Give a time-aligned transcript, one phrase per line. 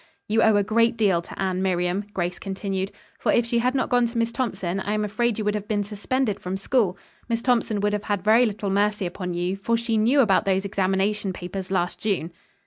[0.27, 3.89] "You owe a great deal to Anne, Miriam," Grace continued, "for if she had not
[3.89, 6.97] gone to Miss Thompson I am afraid you would have been suspended from school.
[7.29, 10.65] Miss Thompson would have had very little mercy upon you, for she knew about those
[10.65, 12.31] examination papers last June."